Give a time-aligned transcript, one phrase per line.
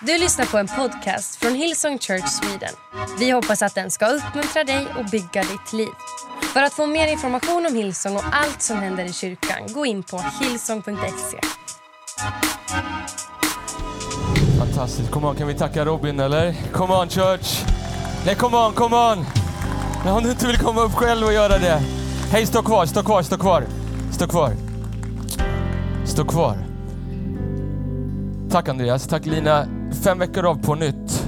[0.00, 2.74] Du lyssnar på en podcast från Hillsong Church Sweden.
[3.18, 5.88] Vi hoppas att den ska uppmuntra dig och bygga ditt liv.
[6.52, 10.02] För att få mer information om Hillsong och allt som händer i kyrkan, gå in
[10.02, 11.38] på hillsong.se.
[14.58, 15.10] Fantastiskt.
[15.10, 16.54] Come on, kan vi tacka Robin eller?
[16.72, 17.64] Come on church!
[18.26, 19.24] Nej, come on, come on!
[20.04, 21.82] Nej, om du inte vill komma upp själv och göra det.
[22.30, 23.66] Hej, stå kvar, stå kvar, stå kvar.
[24.12, 24.52] Stå kvar.
[26.04, 26.56] Stå kvar.
[28.50, 29.75] Tack Andreas, tack Lina.
[30.02, 31.26] Fem veckor av på nytt.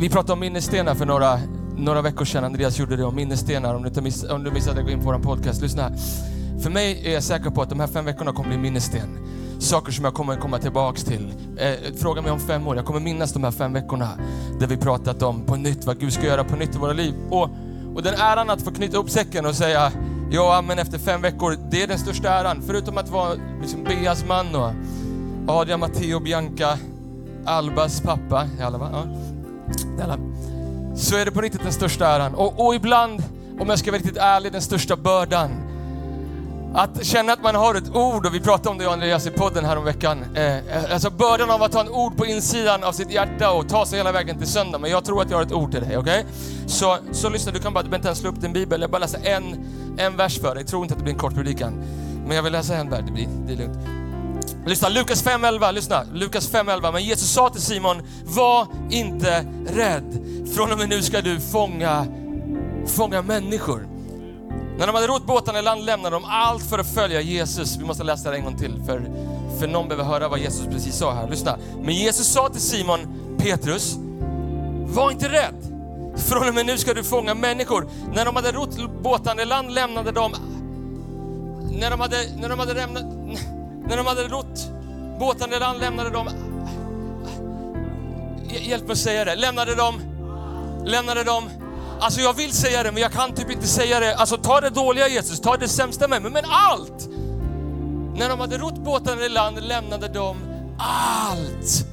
[0.00, 1.40] Vi pratade om minnesstenar för några,
[1.76, 2.44] några veckor sedan.
[2.44, 3.74] Andreas gjorde det om minnesstenar.
[3.74, 5.62] Om du, inte miss, om du missade, gå in på vår podcast.
[5.62, 5.92] Lyssna här.
[6.62, 9.18] För mig är jag säker på att de här fem veckorna kommer bli minnessten.
[9.58, 11.32] Saker som jag kommer komma tillbaks till.
[11.56, 12.76] Eh, fråga mig om fem år.
[12.76, 14.08] Jag kommer minnas de här fem veckorna
[14.60, 17.14] där vi pratat om på nytt vad Gud ska göra på nytt i våra liv.
[17.30, 17.50] Och,
[17.94, 19.92] och den äran att få knyta upp säcken och säga
[20.30, 22.62] ja, men efter fem veckor, det är den största äran.
[22.66, 24.70] Förutom att vara liksom Beas man och
[25.46, 26.78] Adrian, Matteo, Bianca,
[27.46, 28.48] Albas pappa.
[28.58, 30.16] Ja.
[30.96, 32.34] Så är det på riktigt den största äran.
[32.34, 33.22] Och, och ibland,
[33.60, 35.50] om jag ska vara riktigt ärlig, den största bördan.
[36.74, 39.64] Att känna att man har ett ord, och vi pratade om det Andreas i podden
[39.64, 40.24] här om veckan.
[40.34, 43.68] Eh, eh alltså bördan av att ha en ord på insidan av sitt hjärta och
[43.68, 44.78] ta sig hela vägen till söndag.
[44.78, 46.20] Men jag tror att jag har ett ord till dig, okej?
[46.20, 46.32] Okay?
[46.66, 48.80] Så, så lyssna, du kan bara, du behöver inte ens slå upp din bibel.
[48.80, 49.66] Jag bara läsa en,
[49.98, 50.64] en vers för dig.
[50.64, 51.82] Tro inte att det blir en kort predikan.
[52.26, 54.03] Men jag vill läsa en vers, det blir, det är lugnt.
[54.66, 56.04] Lyssna, Lukas 5.11, lyssna.
[56.12, 56.92] Lukas 5.11.
[56.92, 60.24] Men Jesus sa till Simon, var inte rädd.
[60.54, 62.06] Från och med nu ska du fånga,
[62.86, 63.88] fånga människor.
[64.78, 67.76] När de hade rott båtarna i land lämnade de allt för att följa Jesus.
[67.76, 69.02] Vi måste läsa det en gång till för,
[69.58, 71.28] för någon behöver höra vad Jesus precis sa här.
[71.28, 71.58] Lyssna.
[71.82, 73.00] Men Jesus sa till Simon
[73.38, 73.94] Petrus,
[74.86, 75.54] var inte rädd.
[76.16, 77.88] Från och med nu ska du fånga människor.
[78.14, 80.34] När de hade rott båtarna i land lämnade de
[81.78, 83.04] när de hade, när de hade lämnat,
[83.88, 84.70] när de hade rott
[85.18, 86.28] båten i land lämnade de...
[88.48, 89.34] Hjälp mig att säga det.
[89.34, 90.00] Lämnade de...
[90.84, 91.50] Lämnade de...
[92.00, 94.16] Alltså jag vill säga det, men jag kan typ inte säga det.
[94.16, 97.08] Alltså ta det dåliga Jesus, ta det sämsta med mig, men allt!
[98.16, 100.36] När de hade rott båten i land lämnade de
[100.78, 101.86] allt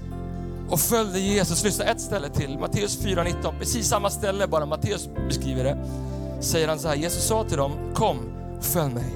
[0.69, 1.63] och följde Jesus.
[1.63, 5.77] Lyssna ett ställe till, Matteus 4.19, precis samma ställe, bara Matteus beskriver det.
[6.41, 8.17] Säger han så här, Jesus sa till dem, kom,
[8.61, 9.13] följ mig,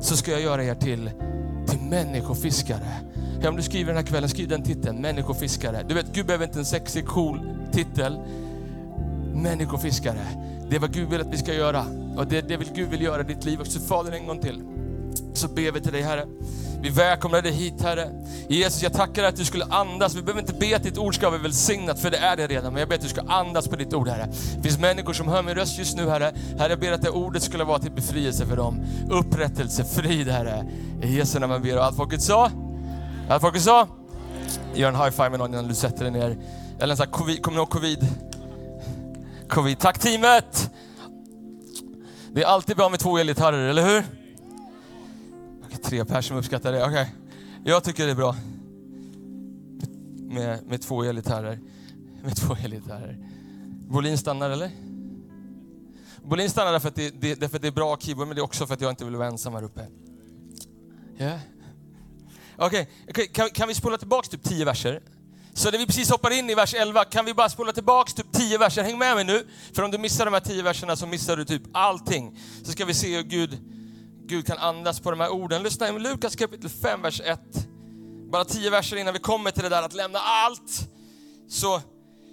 [0.00, 1.10] så ska jag göra er till
[1.66, 3.00] till människofiskare.
[3.42, 5.84] Ja, om du skriver den här kvällen, skriv den titeln, människofiskare.
[5.88, 7.40] Du vet, Gud behöver inte en sexig, cool
[7.72, 8.18] titel.
[9.34, 10.26] Människofiskare.
[10.70, 11.86] Det är vad Gud vill att vi ska göra.
[12.16, 13.60] Och det, det vill Gud vill göra i ditt liv.
[13.60, 14.62] Och så Fader, en gång till.
[15.32, 16.26] Så ber vi till dig Herre.
[16.84, 18.10] Vi välkomnar dig hit Herre.
[18.48, 20.14] Jesus, jag tackar att du skulle andas.
[20.14, 22.72] Vi behöver inte be att ditt ord ska vara välsignat, för det är det redan.
[22.72, 24.28] Men jag ber att du ska andas på ditt ord Herre.
[24.56, 26.32] Det finns människor som hör min röst just nu Herre.
[26.58, 28.84] Herre, jag ber att det ordet skulle vara till befrielse för dem.
[29.10, 30.66] Upprättelse, frid Herre.
[31.02, 32.50] I Jesu namn ber och allt folket sa?
[33.28, 33.88] Allt folket sa?
[34.74, 36.36] Gör en high five med någon innan du sätter dig ner.
[36.78, 38.08] Eller en sån här covid, kommer ni ihåg covid?
[39.48, 39.78] Covid.
[39.78, 40.70] Tack teamet!
[42.32, 44.04] Det är alltid bra med två elgitarrer, eller hur?
[45.84, 46.86] Tre personer som uppskattar det.
[46.86, 47.06] Okay.
[47.64, 48.36] Jag tycker det är bra
[50.34, 51.58] med, med två elgitarrer.
[52.22, 53.18] Med två elgitarrer.
[53.88, 54.70] Bolin stannar eller?
[56.22, 58.44] Bolin stannar därför att, det, det, därför att det är bra keyboard, men det är
[58.44, 59.86] också för att jag inte vill vara ensam här uppe.
[61.18, 61.38] Yeah.
[62.56, 62.86] Okej, okay.
[63.08, 63.26] okay.
[63.26, 65.00] kan, kan, vi spola tillbaks typ tio verser?
[65.54, 68.32] Så när vi precis hoppar in i vers 11, kan vi bara spola tillbaks typ
[68.32, 68.82] tio verser?
[68.82, 71.44] Häng med mig nu, för om du missar de här tio verserna så missar du
[71.44, 72.38] typ allting.
[72.62, 73.73] Så ska vi se hur Gud
[74.26, 75.62] Gud kan andas på de här orden.
[75.62, 77.40] Lyssna i Lukas kapitel 5, vers 1.
[78.32, 80.88] Bara tio verser innan vi kommer till det där att lämna allt.
[81.48, 81.80] Så,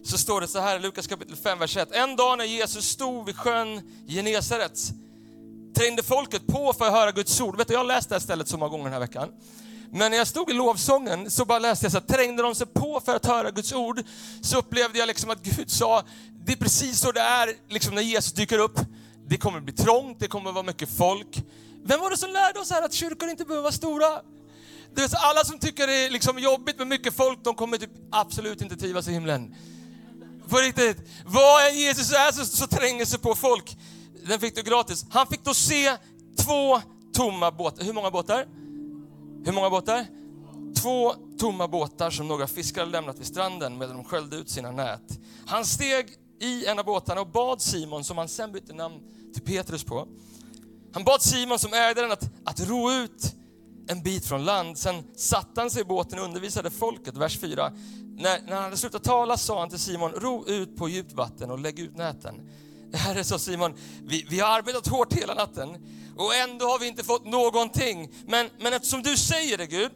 [0.04, 1.92] så står det så här i Lukas kapitel 5, vers 1.
[1.92, 4.80] En dag när Jesus stod vid sjön Genesaret
[5.76, 7.58] trängde folket på för att höra Guds ord.
[7.58, 9.30] Vet du, jag har läst det här stället så många gånger den här veckan.
[9.92, 12.68] Men när jag stod i lovsången så bara läste jag så här, trängde de sig
[12.68, 14.04] på för att höra Guds ord,
[14.42, 16.04] så upplevde jag liksom att Gud sa,
[16.46, 18.80] det är precis så det är liksom när Jesus dyker upp.
[19.28, 21.44] Det kommer bli trångt, det kommer vara mycket folk.
[21.84, 24.22] Vem var det som lärde oss här att kyrkor inte behöver vara stora?
[24.96, 27.92] Det är alla som tycker det är liksom jobbigt med mycket folk, de kommer typ
[28.12, 29.56] absolut inte trivas i himlen.
[30.50, 30.98] På riktigt.
[31.26, 33.78] Vad än Jesus är så, så tränger sig på folk.
[34.28, 35.06] Den fick du gratis.
[35.10, 35.98] Han fick då se
[36.38, 36.82] två
[37.14, 37.84] tomma båtar.
[37.84, 38.46] Hur många båtar?
[39.46, 40.06] Hur många båtar?
[40.82, 45.20] Två tomma båtar som några fiskare lämnat vid stranden medan de sköljde ut sina nät.
[45.46, 46.06] Han steg
[46.40, 48.96] i en av båtarna och bad Simon, som han sen bytte namn
[49.34, 50.08] till Petrus på,
[50.94, 53.36] han bad Simon som ägde den att, att ro ut
[53.88, 54.78] en bit från land.
[54.78, 57.18] Sen satte han sig i båten och undervisade folket.
[57.18, 57.72] Vers 4.
[58.18, 61.52] När, när han hade slutat tala sa han till Simon, ro ut på djupt vatten
[61.52, 62.50] och lägg ut näten.
[62.94, 63.74] Herre, sa Simon,
[64.04, 65.70] vi, vi har arbetat hårt hela natten
[66.18, 68.14] och ändå har vi inte fått någonting.
[68.28, 69.92] Men, men eftersom du säger det Gud,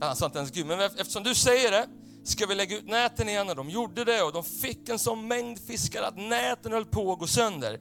[0.00, 1.86] han sa inte ens Gud, men eftersom du säger det
[2.24, 3.48] ska vi lägga ut näten igen?
[3.48, 7.12] Och de gjorde det och de fick en sån mängd fiskar att näten höll på
[7.12, 7.80] att gå sönder.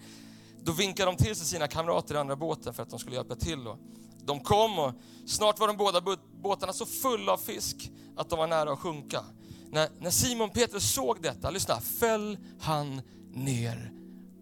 [0.66, 3.36] Då vinkade de till sig sina kamrater i andra båten för att de skulle hjälpa
[3.36, 3.68] till.
[3.68, 3.78] Och
[4.26, 4.94] de kom och
[5.26, 6.02] snart var de båda
[6.42, 9.24] båtarna så fulla av fisk att de var nära att sjunka.
[9.70, 13.02] När, när Simon Petrus såg detta, lyssna, föll han
[13.34, 13.92] ner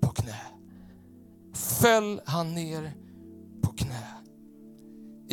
[0.02, 0.42] på knä.
[1.54, 3.03] Föll han ner på.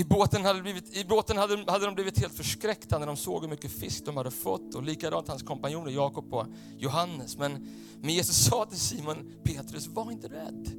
[0.00, 3.42] I båten, hade, blivit, i båten hade, hade de blivit helt förskräckta när de såg
[3.42, 6.46] hur mycket fisk de hade fått och likadant hans kompanjoner Jakob och
[6.78, 7.38] Johannes.
[7.38, 7.68] Men,
[8.00, 10.70] men Jesus sa till Simon Petrus, var inte rädd.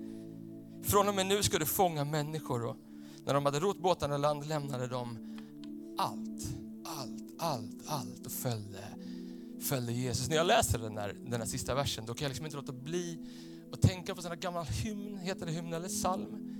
[0.84, 2.66] Från och med nu ska du fånga människor.
[2.66, 2.76] Och
[3.26, 5.18] när de hade rott båtarna i land lämnade de
[5.98, 6.42] allt,
[6.86, 8.84] allt, allt, allt och följde,
[9.62, 10.30] följde Jesus.
[10.30, 12.74] När jag läser den här, den här sista versen då kan jag liksom inte låta
[12.74, 13.20] bli
[13.74, 16.51] att tänka på sån gammal hymn, heter det hymn eller psalm?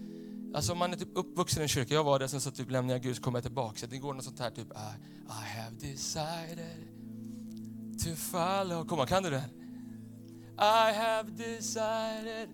[0.54, 2.72] Alltså om man är typ uppvuxen i en kyrka, jag var det, sen så typ
[2.72, 3.88] lämnar jag Gud så kommer jag tillbaka.
[3.88, 4.96] Det går något sånt här typ, I,
[5.28, 6.88] I have decided
[8.04, 8.86] to follow.
[8.86, 9.44] Kom kan du det?
[10.58, 12.50] I have decided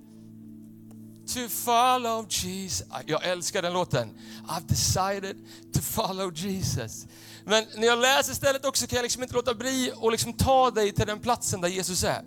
[1.34, 2.88] to follow Jesus.
[2.90, 4.20] Ah, jag älskar den låten.
[4.48, 5.38] I've decided
[5.74, 7.08] to follow Jesus.
[7.46, 10.72] Men när jag läser stället också kan jag liksom inte låta bli att liksom ta
[10.72, 12.24] dig till den platsen där Jesus är.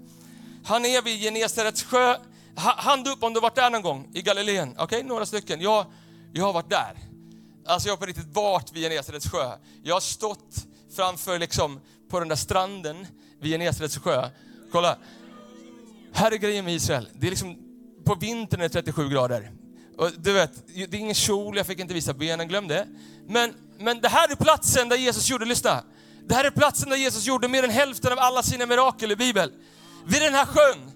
[0.65, 2.17] Han är vid Genesarets sjö.
[2.57, 4.73] Hand upp om du varit där någon gång i Galileen.
[4.73, 5.61] Okej, okay, några stycken.
[5.61, 5.87] Jag,
[6.33, 6.97] jag har varit där.
[7.67, 9.53] Alltså jag har på riktigt varit vid Genesarets sjö.
[9.83, 10.67] Jag har stått
[10.97, 11.81] framför liksom
[12.11, 13.07] på den där stranden
[13.41, 14.29] vid Genesarets sjö.
[14.73, 14.97] Kolla.
[16.13, 17.09] Här är grejen med Israel.
[17.15, 17.57] Det är liksom
[18.05, 19.51] på vintern är det 37 grader.
[19.97, 22.87] Och du vet, det är ingen kjol, jag fick inte visa benen, glöm det.
[23.27, 25.85] Men, men det här är platsen där Jesus gjorde, lyssna.
[26.29, 29.17] Det här är platsen där Jesus gjorde mer än hälften av alla sina mirakel i
[29.17, 29.53] Bibeln.
[30.07, 30.93] Vid den här sjön.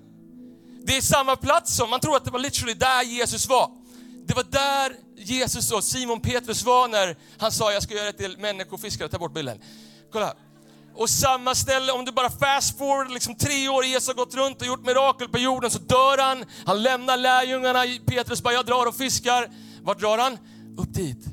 [0.86, 3.70] Det är samma plats som, man tror att det var literally där Jesus var.
[4.26, 8.19] Det var där Jesus och Simon Petrus var när han sa, jag ska göra det
[8.19, 9.60] till människofiskare, ta bort bilden.
[10.12, 10.34] Kolla, här.
[10.94, 14.60] och samma ställe, om du bara fast forward liksom tre år, Jesus har gått runt
[14.60, 16.44] och gjort mirakel på jorden, så dör han.
[16.66, 19.50] Han lämnar lärjungarna, Petrus bara, jag drar och fiskar.
[19.82, 20.38] Vart drar han?
[20.78, 21.25] Upp dit.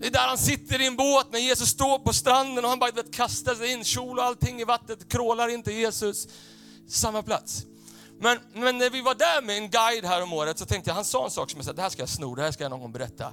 [0.00, 2.78] Det är där han sitter i en båt när Jesus står på stranden och han
[2.78, 6.28] bara vet, kastar sig in, kjol och allting i vattnet, krålar in till Jesus.
[6.88, 7.64] Samma plats.
[8.20, 10.94] Men, men när vi var där med en guide här om året så tänkte jag,
[10.94, 12.64] han sa en sak som jag sa, det här ska jag sno, det här ska
[12.64, 13.32] jag någon gång berätta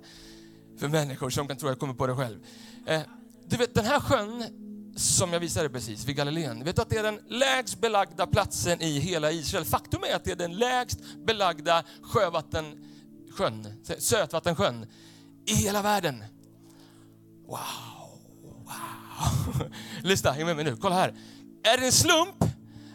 [0.80, 2.40] för människor som kan tro att jag kommer på det själv.
[2.86, 3.02] Eh,
[3.48, 4.44] du vet den här sjön
[4.96, 6.64] som jag visade precis, vid Galileen.
[6.64, 9.66] Vet du att det är den lägst belagda platsen i hela Israel?
[9.66, 12.66] Faktum är att det är den lägst belagda sjövatten,
[13.38, 14.88] sjön, sötvattensjön
[15.46, 16.24] i hela världen.
[17.48, 17.60] Wow,
[18.64, 19.70] wow.
[20.04, 20.76] Lyssna, häng med mig nu.
[20.76, 21.14] Kolla här.
[21.64, 22.44] Är det en slump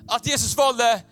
[0.08, 1.02] att Jesus valde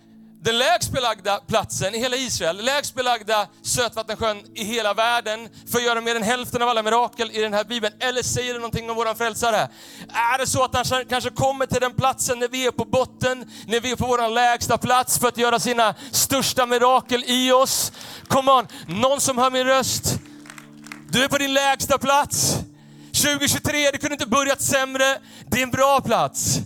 [0.41, 5.83] den lägst belagda platsen i hela Israel, lägst belagda sötvattensjön i hela världen för att
[5.83, 7.95] göra mer än hälften av alla mirakel i den här bibeln?
[7.99, 9.69] Eller säger det någonting om våran frälsare?
[10.09, 13.51] Är det så att han kanske kommer till den platsen när vi är på botten,
[13.67, 17.91] när vi är på vår lägsta plats för att göra sina största mirakel i oss?
[18.27, 20.15] Come on, någon som hör min röst.
[21.09, 22.55] Du är på din lägsta plats.
[23.13, 25.17] 2023, det kunde inte börjat sämre.
[25.47, 26.59] Det är en bra plats.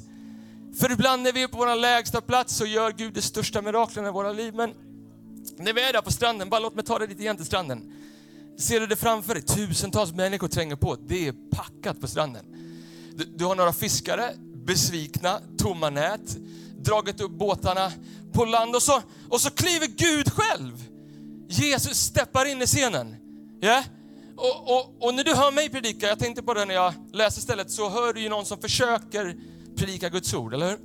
[0.80, 4.06] För ibland när vi är på vår lägsta plats så gör Gud de största miraklen
[4.06, 4.54] i våra liv.
[4.56, 4.74] Men
[5.58, 7.94] när vi är där på stranden, bara låt mig ta dig lite igen till stranden.
[8.60, 9.44] Ser du det framför dig?
[9.44, 10.96] Tusentals människor tränger på.
[10.96, 12.46] Det är packat på stranden.
[13.16, 14.34] Du, du har några fiskare,
[14.66, 16.38] besvikna, tomma nät,
[16.80, 17.92] dragit upp båtarna
[18.34, 20.84] på land och så, och så kliver Gud själv.
[21.50, 23.16] Jesus steppar in i scenen.
[23.62, 23.84] Yeah?
[24.36, 27.42] Och, och, och, när du hör mig predika, jag tänkte på det när jag läste
[27.42, 29.36] stället, så hör du ju någon som försöker
[29.78, 30.80] predika Guds ord, eller hur?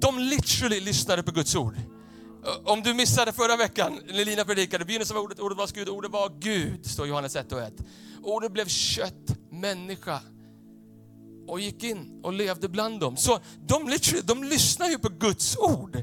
[0.00, 1.76] De literally lyssnade på Guds ord.
[2.64, 6.10] Om du missade förra veckan när Lina predikade, begynnelsen var ordet, ordet var Gud, ordet
[6.10, 7.74] var Gud, står Johannes 1 och 1.
[8.22, 10.20] Ordet blev kött, människa
[11.46, 13.16] och gick in och levde bland dem.
[13.16, 16.02] Så de, literally, de lyssnar ju på Guds ord.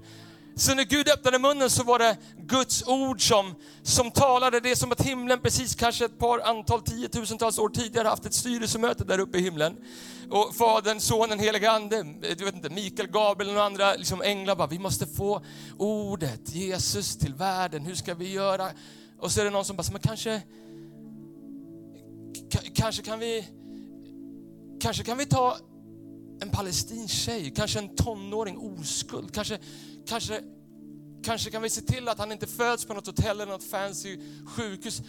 [0.62, 4.60] Så när Gud öppnade munnen så var det Guds ord som, som talade.
[4.60, 8.34] Det är som att himlen precis kanske ett par antal tiotusentals år tidigare haft ett
[8.34, 9.78] styrelsemöte där uppe i himlen.
[10.30, 12.04] Och Fadern, Sonen, Helige Ande,
[12.38, 15.42] du vet inte, Mikael, Gabriel och andra liksom änglar bara, vi måste få
[15.78, 18.68] ordet, Jesus till världen, hur ska vi göra?
[19.20, 20.42] Och så är det någon som bara, men kanske,
[22.74, 23.48] kanske kan vi,
[24.82, 25.58] kanske kan vi ta
[26.42, 29.60] en palestinsk tjej, kanske en tonåring oskuld, kanske,
[30.08, 30.42] kanske,
[31.24, 34.18] kanske kan vi se till att han inte föds på något hotell eller något fancy
[34.46, 35.02] sjukhus.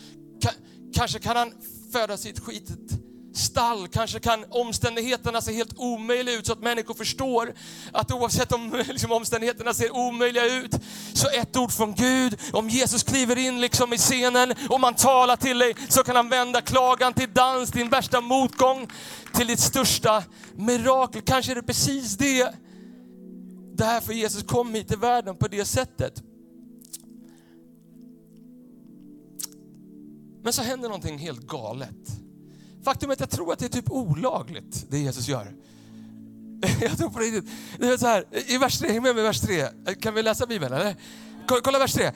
[0.94, 1.52] kanske kan han
[1.92, 3.02] födas i ett skitigt
[3.34, 3.88] stall.
[3.88, 7.54] Kanske kan omständigheterna se helt omöjliga ut så att människor förstår
[7.92, 10.74] att oavsett om liksom, omständigheterna ser omöjliga ut,
[11.14, 15.36] så ett ord från Gud, om Jesus kliver in liksom i scenen och man talar
[15.36, 18.88] till dig, så kan han vända klagan till dans, din värsta motgång
[19.34, 20.24] till ditt största
[20.56, 21.22] mirakel.
[21.22, 22.54] Kanske är det precis det,
[23.82, 26.22] därför Jesus kom hit till världen på det sättet.
[30.42, 32.08] Men så händer någonting helt galet.
[32.84, 35.54] Faktum är att jag tror att det är typ olagligt, det Jesus gör.
[36.80, 37.50] Jag tror på riktigt.
[37.78, 39.66] Det är så här, I vers 3, häng med mig vers 3.
[40.00, 40.96] Kan vi läsa Bibeln eller?
[41.46, 42.12] Kolla vers 3.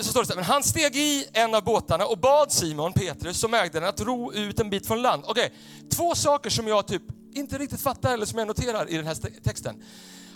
[0.00, 2.92] Så står det så här, men han steg i en av båtarna och bad Simon,
[2.92, 5.24] Petrus, som ägde den, att ro ut en bit från land.
[5.26, 5.52] Okej,
[5.90, 7.02] två saker som jag typ
[7.34, 9.82] inte riktigt fattar eller som jag noterar i den här texten.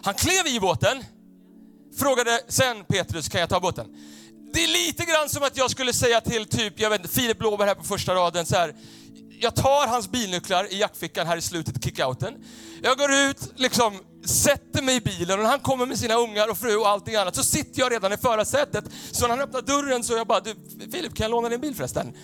[0.02, 1.04] Han klev i båten,
[1.98, 3.86] frågade sen Petrus, kan jag ta båten?
[4.52, 7.38] Det är lite grann som att jag skulle säga till typ, jag vet inte, Filip
[7.38, 8.74] Blåberg här på första raden så här,
[9.40, 12.34] jag tar hans bilnycklar i jackfickan här i slutet, kickouten.
[12.82, 16.50] Jag går ut, liksom sätter mig i bilen och när han kommer med sina ungar
[16.50, 18.84] och fru och allting annat så sitter jag redan i förarsätet.
[19.10, 20.54] Så när han öppnar dörren så jag bara, du
[20.92, 22.16] Filip kan jag låna din bil förresten?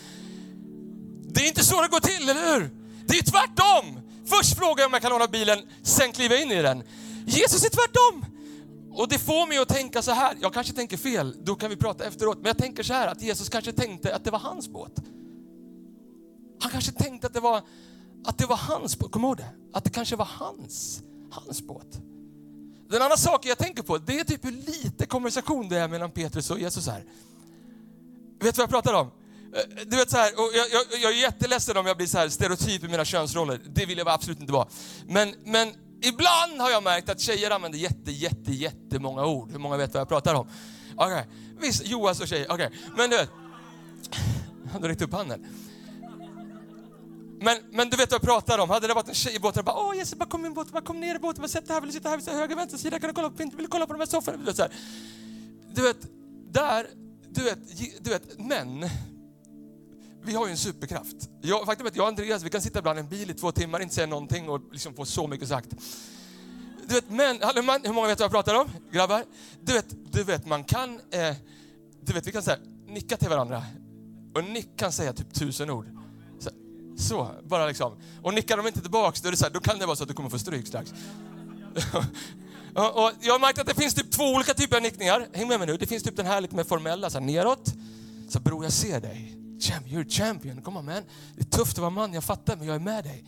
[1.28, 2.70] Det är inte så det går till, eller hur?
[3.06, 4.00] Det är tvärtom!
[4.26, 6.82] Först frågar jag om jag kan låna bilen, sen kliver jag in i den.
[7.26, 8.24] Jesus är tvärtom!
[8.96, 11.76] Och det får mig att tänka så här, jag kanske tänker fel, då kan vi
[11.76, 14.68] prata efteråt, men jag tänker så här att Jesus kanske tänkte att det var hans
[14.68, 14.92] båt.
[16.60, 17.62] Han kanske tänkte att det var,
[18.24, 19.48] att det var hans båt, kom ihåg det?
[19.72, 21.98] Att det kanske var hans, hans båt.
[22.88, 26.10] Den andra saken jag tänker på, det är typ hur lite konversation det är mellan
[26.10, 27.04] Petrus och Jesus här.
[28.40, 29.06] Vet du vad jag pratar om?
[29.06, 32.18] Eh, du vet så här, och jag, jag, jag är jätteledsen om jag blir så
[32.18, 33.60] här stereotyp i mina könsroller.
[33.74, 34.68] Det vill jag absolut inte vara.
[35.06, 35.72] Men, men
[36.08, 39.50] ibland har jag märkt att tjejer använder jätte, jätte, jättemånga ord.
[39.52, 40.48] Hur många vet vad jag pratar om?
[40.96, 41.24] Okej, okay.
[41.60, 42.66] visst, Joas och tjejer, okej.
[42.66, 42.78] Okay.
[42.96, 43.30] Men du vet,
[44.72, 45.46] han har räckt upp handen.
[47.40, 48.70] Men, men du vet vad jag pratar om.
[48.70, 50.82] Hade det varit en tjej i båten, bara åh Jesus, bara kom in båten, bara
[50.82, 52.40] kom ner i båten, bara sätt dig här, vill du sitta här, vill du sitta
[52.40, 54.36] höger, vänster sida, kan du kolla på vill du kolla på de här sofforna?
[54.38, 54.72] Du vet, så här.
[55.74, 55.96] du vet,
[56.50, 56.86] där,
[57.28, 57.58] du vet,
[58.04, 58.88] du vet, män,
[60.24, 61.30] vi har ju en superkraft.
[61.42, 63.34] Jag, faktum är att jag och Andreas, vi kan sitta bland i en bil i
[63.34, 65.68] två timmar, inte säga någonting och liksom få så mycket sagt.
[66.86, 67.38] Du vet, män,
[67.84, 68.68] hur många vet vad jag pratar om?
[68.92, 69.24] Grabbar?
[69.60, 71.36] Du vet, du vet man kan, eh,
[72.00, 73.62] du vet, vi kan säga, nicka till varandra.
[74.34, 75.86] Och nick kan säga typ tusen ord.
[76.96, 77.96] Så, bara liksom.
[78.22, 80.02] Och nickar de inte tillbaks, då, är det så här, då kan det vara så
[80.02, 80.94] att du kommer få stryk strax.
[82.74, 85.28] och, och jag har märkt att det finns typ två olika typer av nickningar.
[85.32, 85.76] Häng med mig nu.
[85.76, 87.72] Det finns typ den här lite mer formella, så här, neråt.
[88.28, 89.43] Så bror, jag ser dig.
[89.60, 90.62] Champ, you're a champion.
[90.62, 91.02] Come on man.
[91.36, 93.24] Det är tufft att vara man, jag fattar, men jag är med dig.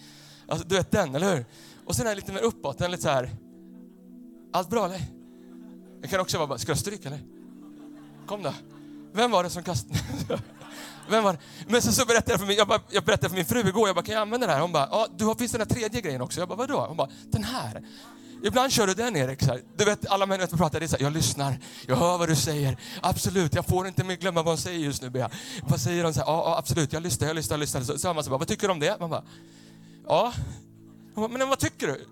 [0.49, 1.45] Alltså, du vet den, eller hur?
[1.87, 3.30] Och sen är lite mer uppåt, den är lite så här.
[4.52, 5.02] Allt bra eller?
[6.00, 7.21] Jag kan också vara bara, ska jag stryka eller?
[8.26, 8.54] Kom då.
[9.12, 9.99] Vem var det som kastade?
[11.11, 11.38] Vem var det?
[11.68, 13.88] Men så, så berättade jag för min, jag, bara, jag berättade för min fru igår,
[13.88, 14.61] jag bara, kan jag använda det här?
[14.61, 16.40] Hon bara, ja, du har, finns den här tredje grejen också?
[16.40, 16.87] Jag bara, vadå?
[16.88, 17.83] Hon bara, den här.
[18.43, 19.43] Ibland kör du den Erik.
[19.43, 19.62] Så här.
[19.76, 22.37] Du vet, alla människor pratar, det är så här, jag lyssnar, jag hör vad du
[22.37, 22.76] säger.
[23.02, 25.31] Absolut, jag får inte glömma vad hon säger just nu Bea.
[25.62, 26.14] Vad säger hon?
[26.14, 27.81] Så här, ja, ja, absolut, jag lyssnar, jag lyssnar, jag lyssnar.
[27.81, 29.00] Så, så man så bara, vad tycker du om det?
[29.00, 29.23] Man bara,
[30.07, 30.33] ja.
[31.14, 32.07] Bara, men vad tycker du?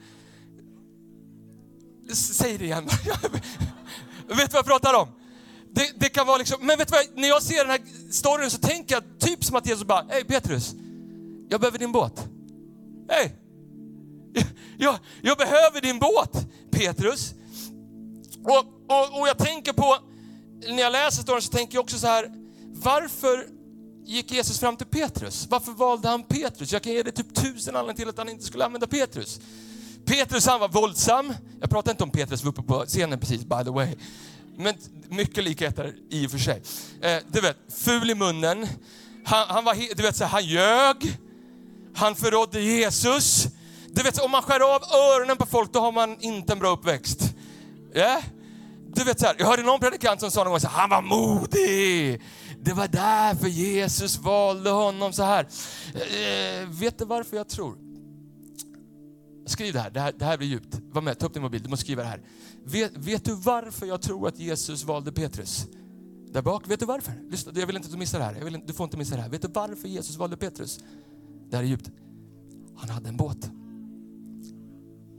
[2.15, 2.85] Säg det igen.
[4.27, 5.09] vet du vad jag pratar om?
[5.75, 8.51] Det, det, kan vara liksom, men vet du vad, när jag ser den här storyn
[8.51, 10.75] så tänker jag typ som att Jesus bara, hej Petrus,
[11.49, 12.29] jag behöver din båt.
[13.09, 13.44] Hej!
[14.79, 17.35] Jag, jag, behöver din båt, Petrus.
[18.45, 19.99] Och, och, och jag tänker på,
[20.69, 22.31] när jag läser storyn så tänker jag också så här,
[22.73, 23.47] varför
[24.05, 25.47] gick Jesus fram till Petrus?
[25.51, 26.73] Varför valde han Petrus?
[26.73, 29.41] Jag kan ge dig typ tusen anledningar till att han inte skulle använda Petrus.
[30.05, 31.35] Petrus han var våldsam.
[31.61, 33.89] Jag pratar inte om Petrus var uppe på scenen precis, by the way.
[34.57, 34.75] Men
[35.09, 36.63] mycket likheter i och för sig.
[37.01, 38.67] Eh, du vet, ful i munnen.
[39.25, 41.19] Han, han var, du vet, så han ljög.
[41.95, 43.47] Han förrådde Jesus.
[43.95, 46.71] Du vet, om man skär av öronen på folk, då har man inte en bra
[46.71, 47.35] uppväxt.
[47.95, 48.23] Yeah?
[48.95, 50.91] Du vet, så här, jag hörde någon predikant som sa någon gång så här, han
[50.91, 52.23] var modig.
[52.61, 55.49] Det var därför Jesus valde honom så här.
[55.95, 57.77] Eh, vet du varför jag tror?
[59.47, 60.79] Skriv det här, det här, det här blir djupt.
[60.93, 62.21] Var med, ta upp din mobil, du måste skriva det här.
[62.65, 65.67] Vet, vet, du varför jag tror att Jesus valde Petrus?
[66.33, 67.13] Där bak, vet du varför?
[67.31, 68.35] Lyssna, jag vill inte att du missar det här.
[68.35, 69.29] Jag vill, du får inte missa det här.
[69.29, 70.81] Vet du varför Jesus valde Petrus?
[71.51, 71.91] Det här är djupt.
[72.77, 73.51] Han hade en båt.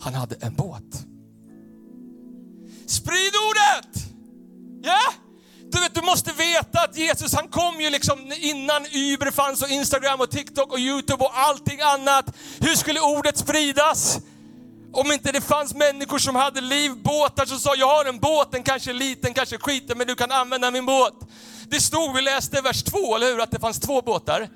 [0.05, 1.05] Han hade en båt.
[2.87, 4.03] Sprid ordet!
[4.81, 4.89] Ja?
[4.89, 5.13] Yeah?
[5.71, 9.69] Du vet, du måste veta att Jesus han kom ju liksom innan Uber fanns och
[9.69, 12.25] Instagram och TikTok och Youtube och allting annat.
[12.59, 14.17] Hur skulle ordet spridas?
[14.93, 18.51] Om inte det fanns människor som hade liv, båtar som sa, jag har en båt,
[18.51, 21.13] den kanske är liten, kanske skiter, men du kan använda min båt.
[21.69, 24.49] Det stod, vi läste vers två, eller hur, att det fanns två båtar.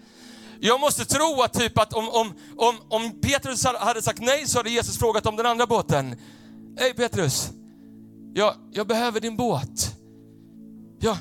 [0.59, 4.59] Jag måste tro att, typ att om, om, om, om Petrus hade sagt nej så
[4.59, 6.15] hade Jesus frågat om den andra båten.
[6.77, 7.49] Hej Petrus,
[8.33, 9.95] jag, jag behöver din båt.
[10.99, 11.17] Jag,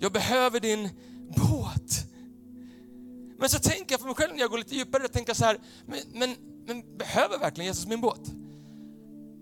[0.00, 0.88] jag behöver din
[1.36, 2.06] båt.
[3.38, 5.44] Men så tänker jag för mig själv när jag går lite djupare, jag tänker så
[5.44, 8.20] här, men, men, men behöver verkligen Jesus min båt?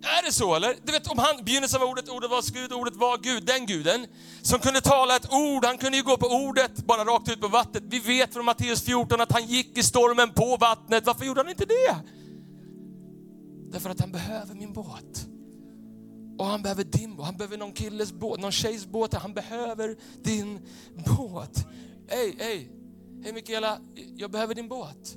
[0.04, 0.76] Är det så eller?
[0.84, 4.06] Du vet om han, begynnelsen var ordet, ordet var Gud, ordet var Gud, den guden
[4.42, 7.48] som kunde tala ett ord, han kunde ju gå på ordet bara rakt ut på
[7.48, 7.82] vattnet.
[7.86, 11.06] Vi vet från Matteus 14 att han gick i stormen på vattnet.
[11.06, 11.96] Varför gjorde han inte det?
[13.72, 15.26] Därför att han behöver min båt.
[16.38, 19.14] Och han behöver din båt, han behöver någon killes båt, någon tjejs båt.
[19.14, 20.60] Han behöver din
[21.16, 21.66] båt.
[22.08, 22.70] Hej, hej,
[23.22, 23.78] hej Mikaela,
[24.16, 25.16] jag behöver din båt.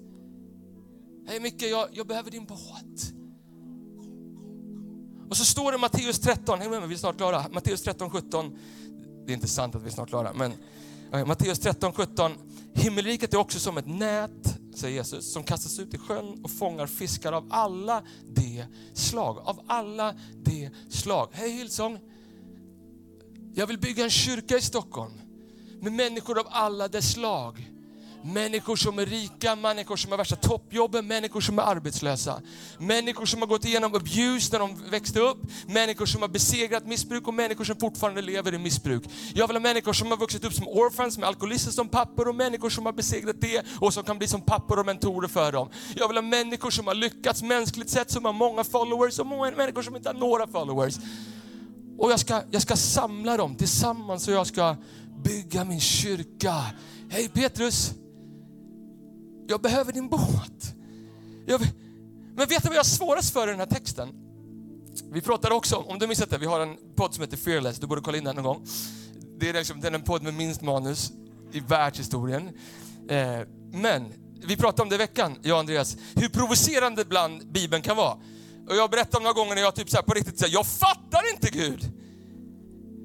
[1.27, 3.13] Hej Micke, jag, jag behöver din båt.
[5.29, 7.45] Och så står det Matteus 13, häng med mig, vi är snart klara.
[7.51, 8.57] Matteus 13, 17.
[9.25, 10.53] Det är inte sant att vi är snart klara, men
[11.09, 12.31] okay, Matteus 13, 17.
[12.73, 16.87] Himmelriket är också som ett nät, säger Jesus, som kastas ut i sjön och fångar
[16.87, 19.37] fiskar av alla de slag.
[19.37, 21.29] Av alla de slag.
[21.31, 21.99] Hej Hillsong!
[23.53, 25.13] Jag vill bygga en kyrka i Stockholm
[25.81, 27.71] med människor av alla dess slag
[28.23, 32.41] Människor som är rika, människor som har värsta toppjobben, människor som är arbetslösa.
[32.79, 37.27] Människor som har gått igenom abuse när de växte upp, människor som har besegrat missbruk
[37.27, 39.03] och människor som fortfarande lever i missbruk.
[39.33, 42.35] Jag vill ha människor som har vuxit upp som orphans med alkoholister som pappor och
[42.35, 45.69] människor som har besegrat det och som kan bli som pappor och mentorer för dem.
[45.95, 49.51] Jag vill ha människor som har lyckats mänskligt sett, som har många followers och många
[49.51, 50.95] människor som inte har några followers.
[51.97, 54.75] Och jag ska, jag ska samla dem tillsammans och jag ska
[55.23, 56.55] bygga min kyrka.
[57.09, 57.93] Hej Petrus!
[59.47, 60.73] Jag behöver din båt.
[61.45, 61.61] Jag,
[62.35, 64.09] men vet du vad jag har svårast för i den här texten?
[65.11, 67.79] Vi pratade också om, om du missat det, vi har en podd som heter Fearless,
[67.79, 68.65] du borde kolla in den någon gång.
[69.39, 71.11] Det är, liksom, den är en podd med minst manus
[71.51, 72.49] i världshistorien.
[73.09, 73.39] Eh,
[73.71, 74.13] men
[74.47, 78.17] vi pratade om det i veckan, jag och Andreas, hur provocerande ibland Bibeln kan vara.
[78.69, 81.33] Och jag berättade om några gånger när jag typ så på riktigt säger, jag fattar
[81.33, 81.81] inte Gud.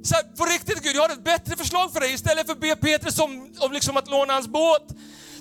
[0.04, 2.14] Så här, på riktigt Gud, jag har ett bättre förslag för dig.
[2.14, 4.94] Istället för att be Petrus om, om liksom att låna hans båt,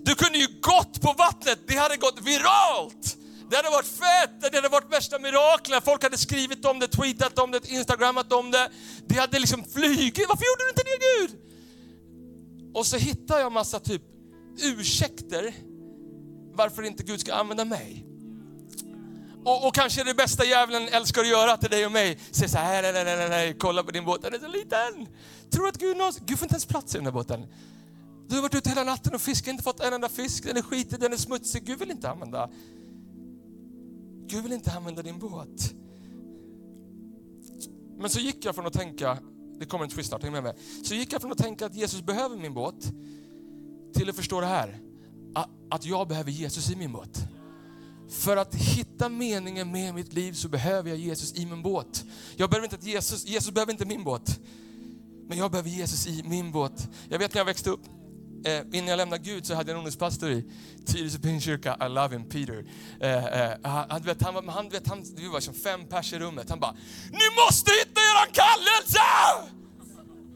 [0.03, 3.17] du kunde ju gått på vattnet, det hade gått viralt.
[3.49, 5.83] Det hade varit fett, det hade varit värsta miraklet.
[5.83, 8.69] Folk hade skrivit om det, tweetat om det, instagrammat om det.
[9.07, 10.25] Det hade liksom flugit.
[10.29, 11.39] Varför gjorde du inte det Gud?
[12.73, 14.01] Och så hittar jag massa typ
[14.61, 15.53] ursäkter
[16.53, 18.05] varför inte Gud ska använda mig.
[19.45, 22.57] Och, och kanske det bästa djävulen älskar att göra till dig och mig, Säger så
[22.57, 25.07] här, nej, nej, nej, nej, kolla på din båt, den är så liten.
[25.51, 27.45] Tror att Gud någonsin, Gud får inte ens plats i den där båten.
[28.31, 30.61] Du har varit ute hela natten och fiskat, inte fått en enda fisk, den är
[30.61, 31.63] skitig, den är smutsig.
[31.65, 32.49] Gud vill inte använda,
[34.27, 35.73] Gud vill inte använda din båt.
[37.97, 39.17] Men så gick jag från att tänka,
[39.59, 40.53] det kommer en twist snart, häng med mig.
[40.83, 42.91] Så gick jag från att tänka att Jesus behöver min båt,
[43.93, 44.79] till att förstå det här,
[45.69, 47.19] att jag behöver Jesus i min båt.
[48.09, 52.05] För att hitta meningen med mitt liv så behöver jag Jesus i min båt.
[52.35, 54.39] Jag behöver inte att Jesus, Jesus behöver inte min båt.
[55.27, 56.89] Men jag behöver Jesus i min båt.
[57.09, 57.81] Jag vet när jag växte upp,
[58.45, 60.45] eh, innan jag lämnade Gud så hade jag en ungdomspastor i
[60.85, 62.65] Tyresö Pingstkyrka, I love him, Peter.
[63.01, 66.49] Eh, eh, han, vet, han, han, vet, han, vi var som fem pers i rummet.
[66.49, 66.75] Han bara,
[67.11, 69.01] ni måste hitta er kallelse!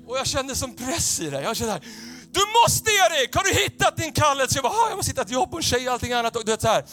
[0.08, 1.42] Och jag kände som press i det.
[1.42, 1.82] Jag kände,
[2.32, 4.56] du måste Erik, har du hittat din kallelse?
[4.56, 6.36] Jag bara, jag måste hitta ett jobb och en tjej och allting annat.
[6.36, 6.86] Och du vet, så här.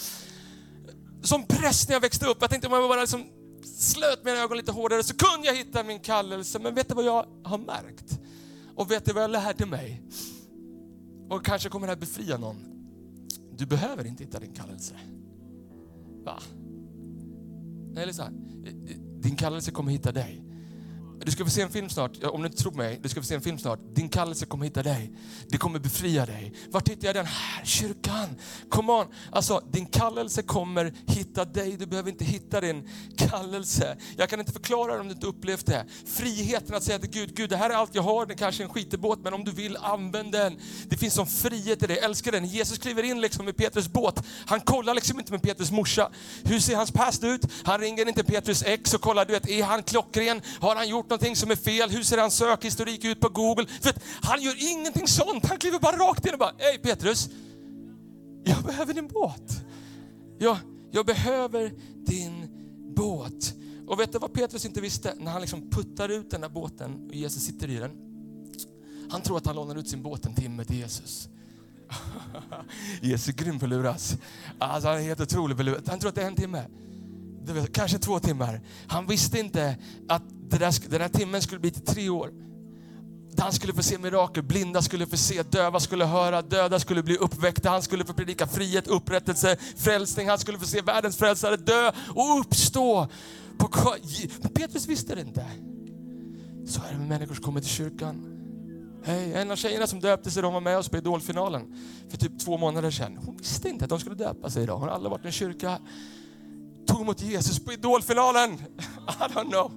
[1.23, 2.39] Som press när jag växte upp.
[2.41, 3.27] Jag tänkte om jag bara liksom
[3.79, 6.59] slöt mina ögon lite hårdare så kunde jag hitta min kallelse.
[6.59, 8.19] Men vet du vad jag har märkt?
[8.77, 10.03] Och vet du vad jag lärde mig?
[11.29, 12.57] Och kanske kommer det här befria någon.
[13.57, 14.95] Du behöver inte hitta din kallelse.
[16.25, 16.39] Va?
[17.97, 18.33] Eller så här,
[19.23, 20.52] din kallelse kommer hitta dig.
[21.25, 23.27] Du ska få se en film snart, om du inte tror mig, du ska få
[23.27, 23.81] se en film snart.
[23.95, 25.13] Din kallelse kommer hitta dig.
[25.49, 26.53] Det kommer befria dig.
[26.71, 27.27] Vart hittar jag den?
[27.27, 28.29] Här, kyrkan.
[28.69, 29.07] Come on.
[29.33, 31.77] Alltså, din kallelse kommer hitta dig.
[31.77, 33.97] Du behöver inte hitta din kallelse.
[34.17, 35.87] Jag kan inte förklara det om du inte upplevt det.
[36.07, 38.65] Friheten att säga till Gud, Gud det här är allt jag har, det kanske är
[38.65, 40.59] en skitebåt, men om du vill, använd den.
[40.89, 42.47] Det finns som frihet i det, jag älskar den.
[42.47, 44.25] Jesus kliver in liksom i Petrus båt.
[44.47, 46.11] Han kollar liksom inte med Petrus morsa.
[46.45, 47.41] Hur ser hans past ut?
[47.65, 50.43] Han ringer inte Petrus ex och kollar, du vet, är han klockren?
[50.61, 51.91] Har han gjort någonting som är fel?
[51.91, 53.67] Hur ser hans sökhistorik ut på Google?
[53.81, 55.47] För han gör ingenting sånt.
[55.47, 57.29] Han kliver bara rakt in och bara, hej Petrus,
[58.45, 59.65] jag behöver din båt.
[60.39, 60.57] Jag,
[60.91, 62.49] jag behöver din
[62.97, 63.55] båt.
[63.87, 65.15] Och vet du vad Petrus inte visste?
[65.19, 67.91] När han liksom puttar ut den där båten och Jesus sitter i den.
[69.11, 71.29] Han tror att han lånar ut sin båt en timme till Jesus.
[73.01, 74.17] Jesus är grym på att luras.
[74.59, 75.83] Alltså han är helt otrolig på luras.
[75.87, 76.65] Han tror att det är en timme.
[77.47, 78.61] Vet, kanske två timmar.
[78.87, 79.77] Han visste inte
[80.09, 80.23] att
[80.59, 82.31] där, den här timmen skulle bli till tre år.
[83.39, 87.17] han skulle få se mirakel, blinda skulle få se, döva skulle höra, döda skulle bli
[87.17, 91.93] uppväckta, han skulle få predika frihet, upprättelse, frälsning, han skulle få se världens frälsare dö
[92.09, 93.09] och uppstå.
[93.59, 93.69] På,
[94.55, 95.47] Petrus visste det inte.
[96.67, 98.29] Så är det med människor som kommer till kyrkan.
[99.05, 101.75] Hej, en av tjejerna som döpte sig, de var med oss på Idolfinalen
[102.11, 103.19] för typ två månader sedan.
[103.27, 104.79] Hon visste inte att de skulle döpa sig idag.
[104.79, 105.79] Hon har aldrig varit i en kyrka.
[106.93, 108.53] Tog emot Jesus på Idolfinalen.
[109.09, 109.73] I don't know.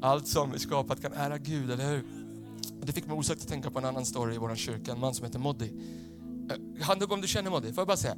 [0.00, 2.04] Allt som är skapat kan ära Gud, eller hur?
[2.82, 5.14] Det fick mig osökt att tänka på en annan story i vår kyrka, en man
[5.14, 5.72] som heter Moddi.
[6.50, 8.16] Eh, Hand upp om du känner Moddi, får jag bara säga.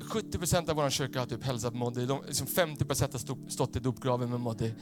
[0.00, 2.06] 70% av vår kyrka har typ hälsat på Moddi.
[2.06, 4.74] De, liksom 50% har stått i dopgraven med Moddi.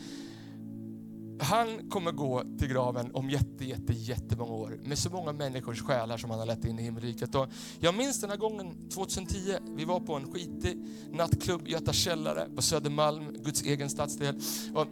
[1.41, 6.17] Han kommer gå till graven om jätte, jätte, jättemånga år med så många människors själar
[6.17, 7.35] som han har lett in i himmelriket.
[7.35, 7.49] Och
[7.81, 9.57] jag minns den här gången 2010.
[9.77, 14.41] Vi var på en skitig nattklubb i Göta källare på Södermalm, Guds egen stadsdel.
[14.75, 14.87] Och,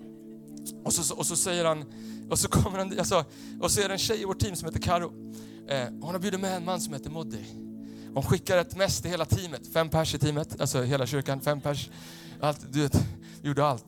[0.85, 1.85] och, så, och så säger han,
[2.31, 3.25] och så kommer han, alltså,
[3.61, 5.13] och så är det en tjej i vårt team som heter Karo.
[5.69, 7.45] Eh, hon har bjudit med en man som heter Moddi.
[8.15, 11.61] Hon skickar ett mess till hela teamet, fem pers i teamet, alltså hela kyrkan, fem
[11.61, 11.91] pers.
[12.41, 13.05] Allt, du vet,
[13.43, 13.85] gjorde allt.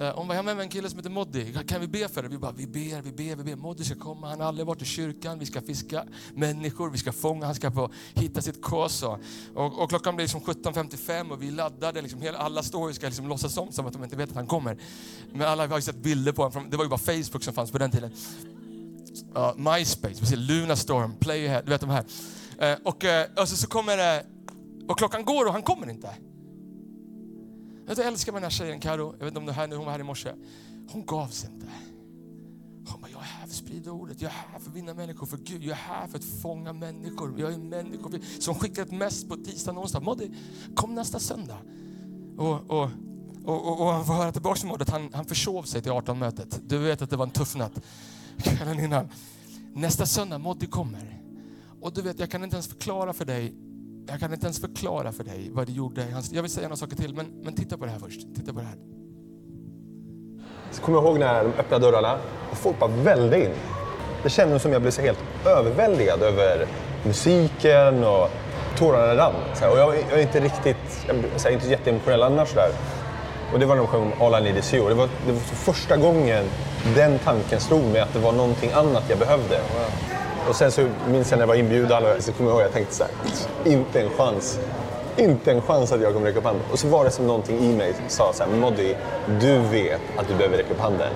[0.00, 1.54] Eh, Hon var hemma med en kille som heter Moddi.
[1.66, 2.28] Kan vi be för det?
[2.28, 3.56] Vi bara, vi ber, vi ber, vi ber.
[3.56, 4.28] Moddi ska komma.
[4.28, 5.38] Han har aldrig varit i kyrkan.
[5.38, 9.02] Vi ska fiska människor, vi ska fånga, han ska få hitta sitt kors.
[9.02, 12.02] Och, och, klockan blir liksom 17.55 och vi laddade.
[12.02, 14.36] Liksom, hela, alla står och ska liksom låtsas om som att de inte vet att
[14.36, 14.78] han kommer.
[15.32, 16.70] Men alla har ju sett bilder på honom.
[16.70, 18.12] Det var ju bara Facebook som fanns på den tiden.
[19.36, 22.04] Uh, MySpace, Lunarstorm, Playhead, du vet de här.
[22.62, 24.26] Uh, och, uh, och så, så kommer det,
[24.88, 26.10] och klockan går och han kommer inte.
[27.96, 29.14] Jag älskar den här tjejen Karo.
[29.18, 30.32] jag vet inte om du är här nu, hon var här i morse.
[30.88, 31.66] Hon gav sig inte.
[32.86, 34.94] Hon bara, jag är här för att sprida ordet, jag är här för att vinna
[34.94, 37.40] människor för Gud, jag är här för att fånga människor.
[37.40, 38.20] Jag är människor.
[38.40, 40.00] som hon ett mess på tisdag, onsdag.
[40.00, 40.30] Moddy,
[40.74, 41.58] kom nästa söndag.
[42.36, 42.90] Och, och,
[43.44, 46.60] och, och, och han får höra tillbaka från att han, han försov sig till 18-mötet.
[46.66, 47.80] Du vet att det var en tuff natt
[48.36, 49.08] kvällen innan.
[49.74, 51.22] Nästa söndag, Moddy kommer.
[51.80, 53.54] Och du vet, jag kan inte ens förklara för dig
[54.10, 56.06] jag kan inte ens förklara för dig vad det gjorde.
[56.32, 58.20] Jag vill säga några saker till, men, men titta på det här först.
[58.34, 58.76] Titta på det här.
[60.70, 62.18] Så kommer jag ihåg när de öppnade dörrarna
[62.50, 63.50] och folk bara välde in.
[64.22, 66.66] Det kändes som jag blev så helt överväldigad över
[67.04, 68.28] musiken och
[68.78, 69.34] tårarna rann.
[69.72, 72.54] Och jag, jag, är inte riktigt, jag är inte jätteemotionell annars.
[72.54, 72.70] Där.
[73.52, 74.88] Och det var när de sjöng All I Need Is You.
[74.88, 76.44] Det var, det var första gången
[76.94, 79.60] den tanken slog mig att det var någonting annat jag behövde.
[80.50, 82.94] Och sen så minns jag när jag var inbjuden, så kommer jag ihåg jag tänkte
[82.94, 83.12] så här,
[83.72, 84.58] inte en chans.
[85.16, 86.64] Inte en chans att jag kommer räcka upp handen.
[86.72, 88.94] Och så var det som någonting i mig sa så här, Moddy,
[89.40, 91.12] du vet att du behöver räcka upp handen.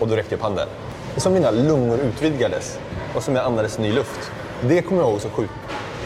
[0.00, 0.68] Och då räckte jag upp handen.
[1.14, 2.78] Det som mina lungor utvidgades
[3.14, 4.30] och som jag andades ny luft.
[4.60, 5.52] Det kommer jag ihåg så sjukt,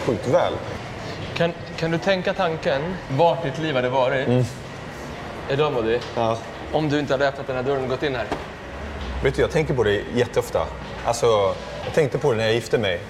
[0.06, 0.52] sjukt väl.
[1.34, 4.44] Kan, kan du tänka tanken vart ditt liv hade varit mm.
[5.50, 5.98] idag Moddy?
[6.16, 6.38] Ja.
[6.72, 8.26] Om du inte hade öppnat den här dörren och gått in här?
[9.22, 10.66] Vet du, jag tänker på det jätteofta.
[11.04, 11.54] Alltså,
[11.88, 13.00] jag tänkte på det när jag gifte mig.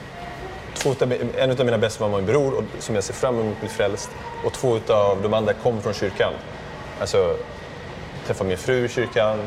[0.74, 3.54] Två utav, en av mina bästa var min bror och som jag ser fram emot
[3.54, 4.10] att bli frälst.
[4.44, 6.32] Och två av de andra kom från kyrkan.
[7.00, 7.36] Alltså,
[8.26, 9.38] träffa min fru i kyrkan.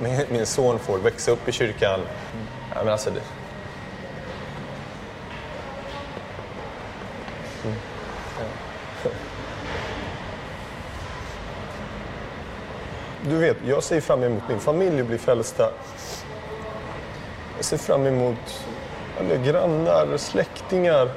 [0.00, 2.00] Min, min son får växa upp i kyrkan.
[2.74, 3.20] Ja, men alltså, det...
[7.64, 7.76] Mm.
[9.04, 9.10] Ja.
[13.22, 15.70] Du vet, jag ser fram emot min familj att bli frälsta.
[17.58, 18.64] Jag ser fram emot
[19.20, 21.10] alla grannar, släktingar.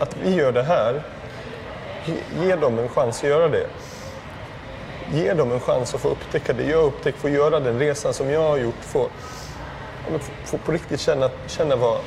[0.00, 1.02] Att vi gör det här,
[2.40, 3.66] ge, dem en chans att göra det.
[5.12, 8.30] Ge dem en chans att få upptäcka det jag upptäckt, få göra den resan som
[8.30, 8.80] jag har gjort.
[8.80, 9.08] Få,
[10.10, 11.98] få, få på riktigt känna, känna vad,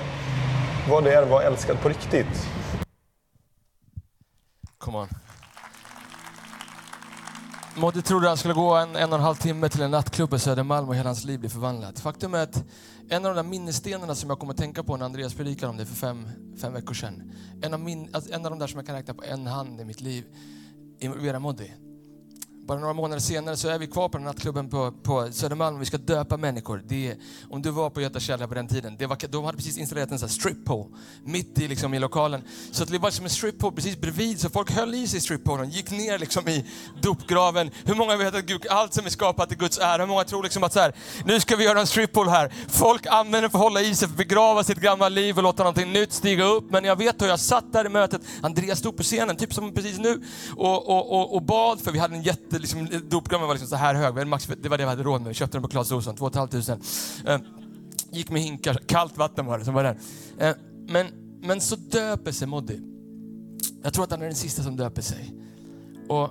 [0.89, 2.47] vad det är att vara älskad på riktigt.
[4.77, 5.24] Come on.
[7.77, 10.39] Moddy trodde han skulle gå en, en och en halv timme till en nattklubb i
[10.39, 11.99] Södermalm och hela hans liv blir förvandlat.
[11.99, 12.63] Faktum är att
[13.09, 15.77] en av de där minnesstenarna som jag kommer att tänka på när Andreas predikade om
[15.77, 16.27] det för fem,
[16.61, 17.31] fem veckor sedan.
[17.61, 19.81] En av, min, alltså en av de där som jag kan räkna på en hand
[19.81, 20.25] i mitt liv
[20.99, 21.69] involverar Moddy.
[22.67, 25.81] Bara några månader senare så är vi kvar på den nattklubben på, på Södermalm och
[25.81, 26.83] vi ska döpa människor.
[26.87, 27.15] Det,
[27.49, 30.11] om du var på Göta källare på den tiden, det var, de hade precis installerat
[30.11, 30.85] en strip pole
[31.23, 32.41] mitt i, liksom, i lokalen.
[32.71, 35.43] Så det var som en strip pole precis bredvid, så folk höll i sig strip
[35.43, 36.65] polen, gick ner liksom, i
[37.01, 37.71] dopgraven.
[37.85, 40.01] Hur många vet att Gud, allt som är skapat är Guds ära?
[40.01, 40.93] Hur många tror liksom att så här,
[41.25, 42.53] nu ska vi göra en strip pole här.
[42.67, 45.43] Folk använder den för att hålla i sig, för att begrava sitt gamla liv och
[45.43, 46.71] låta någonting nytt stiga upp.
[46.71, 49.73] Men jag vet hur jag satt där i mötet, Andreas stod på scenen, typ som
[49.73, 50.21] precis nu,
[50.55, 53.75] och, och, och, och bad, för vi hade en jätte liksom, dopgraven var liksom så
[53.75, 54.27] här hög.
[54.27, 55.27] Max, det var det vi hade råd med.
[55.27, 56.77] Vi köpte den på Clas Ohlson, 2 500.
[57.25, 57.39] Eh,
[58.11, 59.97] gick med hinkar, kallt vatten var det som var där.
[60.37, 60.55] Eh,
[60.87, 61.07] men,
[61.41, 62.79] men så döper sig Moddy.
[63.83, 65.33] Jag tror att han är den sista som döper sig.
[66.09, 66.29] Och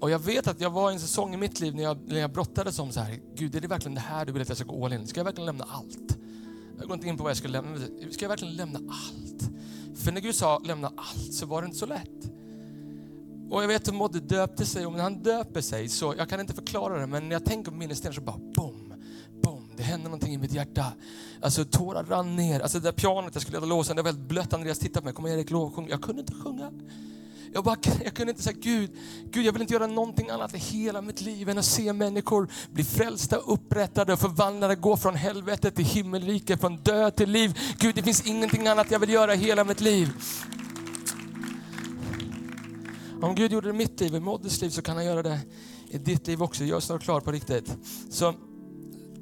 [0.00, 2.20] Och jag vet att jag var i en säsong i mitt liv när jag, när
[2.20, 4.58] jag brottades om så här, Gud är det verkligen det här du vill att jag
[4.58, 5.06] ska gå all in?
[5.06, 6.18] Ska jag verkligen lämna allt?
[6.78, 7.78] Jag går inte in på vad jag ska lämna,
[8.10, 9.50] ska jag verkligen lämna allt?
[9.96, 12.35] För när Gud sa lämna allt så var det inte så lätt.
[13.50, 16.40] Och jag vet hur Modde döpte sig och när han döper sig så, jag kan
[16.40, 18.94] inte förklara det, men när jag tänker på minnesstenen så bara bom,
[19.42, 20.92] bom, det hände någonting i mitt hjärta.
[21.40, 24.28] Alltså tårar rann ner, alltså det där pianot jag skulle leda låsen, det var väldigt
[24.28, 24.52] blött.
[24.52, 25.88] Andreas tittade på mig, kommer Erik lov sjunga.
[25.88, 26.72] Jag kunde inte sjunga.
[27.52, 28.90] Jag, bara, jag kunde inte säga Gud,
[29.30, 32.48] Gud jag vill inte göra någonting annat i hela mitt liv än att se människor
[32.70, 37.58] bli frälsta, upprättade och förvandlade, gå från helvetet till himmelriket, från död till liv.
[37.78, 40.12] Gud det finns ingenting annat jag vill göra i hela mitt liv.
[43.26, 45.40] Om Gud gjorde det i mitt liv, i Moddes liv, så kan han göra det
[45.88, 46.64] i ditt liv också.
[46.64, 47.76] Jag är snart klar på riktigt.
[48.10, 48.34] Så,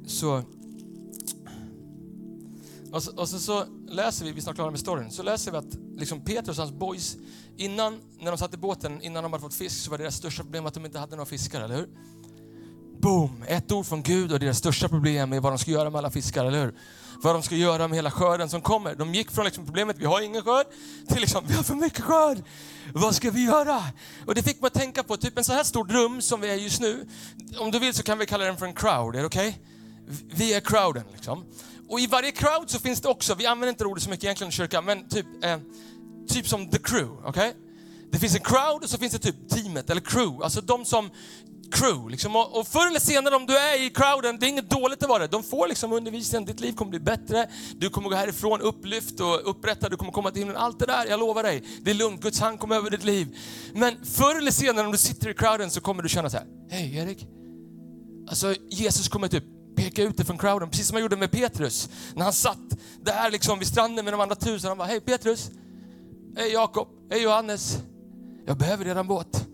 [0.07, 0.43] så,
[2.93, 5.51] och så, och så, så läser vi, vi är snart klara med storyn, så läser
[5.53, 7.17] vi att liksom Petrus och hans boys,
[7.57, 10.43] innan, när de satt i båten, innan de hade fått fisk, så var deras största
[10.43, 11.89] problem att de inte hade några fiskar, eller hur?
[13.05, 13.45] Boom!
[13.47, 16.11] Ett ord från Gud och deras största problem är vad de ska göra med alla
[16.11, 16.75] fiskar, eller hur?
[17.23, 18.95] Vad de ska göra med hela skörden som kommer.
[18.95, 20.67] De gick från liksom problemet, vi har ingen skörd,
[21.09, 22.39] till liksom, vi har för mycket skörd.
[22.95, 23.83] Vad ska vi göra?
[24.27, 26.51] Och det fick mig att tänka på typ en så här stor rum som vi
[26.51, 27.09] är just nu.
[27.59, 29.49] Om du vill så kan vi kalla den för en crowd, är det okej?
[29.49, 30.17] Okay?
[30.35, 31.45] Vi är crowden liksom.
[31.89, 34.49] Och i varje crowd så finns det också, vi använder inte ordet så mycket egentligen
[34.49, 35.59] i kyrkan, men typ, eh,
[36.29, 37.49] typ som the crew, okej?
[37.49, 37.53] Okay?
[38.13, 41.11] Det finns en crowd och så finns det typ teamet eller crew, alltså de som
[41.75, 42.11] crew.
[42.11, 42.37] Liksom.
[42.37, 45.09] Och, och förr eller senare om du är i crowden, det är inget dåligt att
[45.09, 45.27] vara det.
[45.27, 49.51] De får liksom undervisningen, ditt liv kommer bli bättre, du kommer gå härifrån upplyft och
[49.51, 50.57] upprättad, du kommer komma till himlen.
[50.57, 53.37] Allt det där, jag lovar dig, det är lugnt, Guds hand kommer över ditt liv.
[53.75, 56.47] Men förr eller senare om du sitter i crowden så kommer du känna så här,
[56.71, 57.27] hej Erik,
[58.29, 59.45] alltså Jesus kommer typ
[59.77, 61.89] peka ut dig från crowden, precis som han gjorde med Petrus.
[62.15, 62.59] När han satt
[63.01, 65.51] där liksom vid stranden med de andra tusen, han bara, hej Petrus,
[66.37, 67.79] hej Jakob, hej Johannes,
[68.47, 69.47] jag behöver redan båt.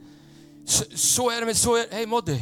[0.66, 2.40] Så, så är det med, så är, hej Moddy,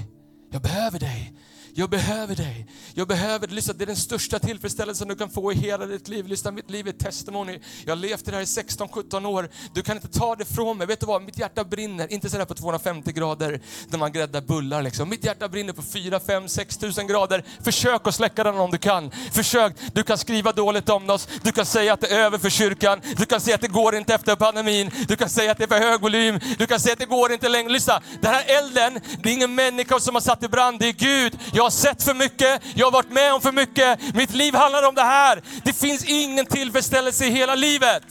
[0.51, 1.35] jag behöver dig.
[1.79, 2.67] Jag behöver dig.
[2.95, 3.57] Jag behöver dig.
[3.57, 6.27] Lyssna, det är den största tillfredsställelsen du kan få i hela ditt liv.
[6.27, 7.59] Lyssna, mitt liv är ett testimony.
[7.85, 9.49] Jag har levt i det här i 16-17 år.
[9.75, 10.87] Du kan inte ta det från mig.
[10.87, 11.23] Vet du vad?
[11.23, 14.83] Mitt hjärta brinner, inte sådär på 250 grader när man gräddar bullar.
[14.83, 15.09] Liksom.
[15.09, 17.45] Mitt hjärta brinner på 4, 5, 6 tusen grader.
[17.65, 19.11] Försök att släcka den om du kan.
[19.33, 19.77] Försök.
[19.93, 21.29] Du kan skriva dåligt om oss.
[21.43, 23.01] Du kan säga att det är över för kyrkan.
[23.17, 24.91] Du kan säga att det går inte efter pandemin.
[25.09, 26.41] Du kan säga att det är för hög volym.
[26.59, 27.73] Du kan säga att det går inte längre.
[27.73, 30.79] Lyssna, den här elden, det är ingen människa som har satt i brand.
[30.79, 31.39] Det är Gud.
[31.53, 34.15] Jag har sett för mycket, jag har varit med om för mycket.
[34.15, 35.43] Mitt liv handlar om det här.
[35.65, 38.03] Det finns ingen tillfredsställelse i hela livet.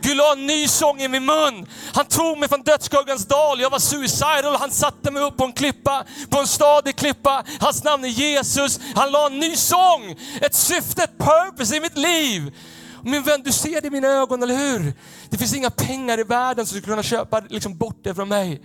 [0.00, 1.66] Gud la en ny sång i min mun.
[1.94, 3.60] Han tog mig från dödsskuggans dal.
[3.60, 4.56] Jag var suicidal.
[4.56, 7.44] Han satte mig upp på en klippa, på en stadig klippa.
[7.60, 8.80] Hans namn är Jesus.
[8.94, 12.52] Han la en ny sång, ett syfte, ett purpose i mitt liv.
[13.02, 14.92] Min vän, du ser det i mina ögon, eller hur?
[15.30, 18.62] Det finns inga pengar i världen som skulle kunna köpa liksom, bort det från mig.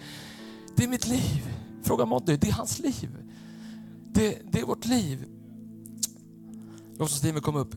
[0.75, 1.43] Det är mitt liv.
[1.85, 3.09] Fråga Moddy, det är hans liv.
[4.13, 5.25] Det, det är vårt liv.
[6.97, 7.75] Låt oss teamet kom upp.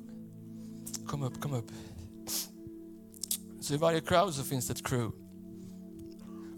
[1.07, 1.70] Kom upp, kom upp.
[3.61, 5.12] Så i varje crowd så finns det ett crew.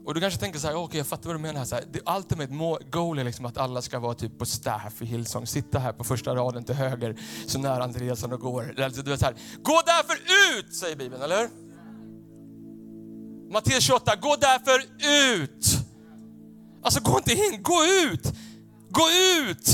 [0.05, 1.64] Och du kanske tänker så här, okej okay, jag fattar vad du menar.
[1.64, 5.05] Så här, det ultimate goal är liksom att alla ska vara typ på staff i
[5.05, 8.81] Hillsong, sitta här på första raden till höger, så nära Andreas som det går.
[8.81, 10.17] Alltså, du vet så här, gå därför
[10.59, 11.51] ut, säger Bibeln, eller hur?
[13.53, 14.79] Matteus 28, gå därför
[15.43, 15.79] ut.
[16.83, 18.33] Alltså gå inte in, gå ut.
[18.90, 19.03] Gå
[19.40, 19.64] ut